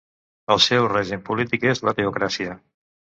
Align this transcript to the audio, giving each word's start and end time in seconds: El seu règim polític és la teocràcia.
El 0.53 0.61
seu 0.67 0.87
règim 0.93 1.21
polític 1.27 1.65
és 1.73 1.83
la 1.91 1.93
teocràcia. 2.01 2.57